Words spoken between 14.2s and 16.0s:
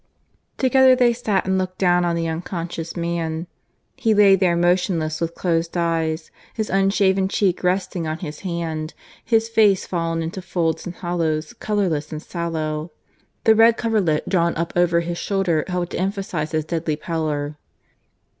drawn up over his shoulder helped to